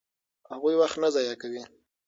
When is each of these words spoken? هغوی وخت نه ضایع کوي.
هغوی 0.51 0.75
وخت 0.79 0.97
نه 1.03 1.07
ضایع 1.15 1.35
کوي. 1.41 1.61